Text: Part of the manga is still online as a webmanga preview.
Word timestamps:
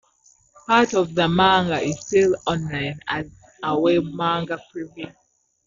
Part 0.65 0.95
of 0.95 1.13
the 1.13 1.27
manga 1.27 1.77
is 1.79 1.99
still 1.99 2.35
online 2.47 2.99
as 3.07 3.27
a 3.61 3.75
webmanga 3.77 4.57
preview. 4.73 5.13